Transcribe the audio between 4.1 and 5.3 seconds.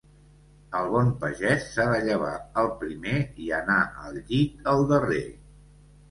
llit el darrer.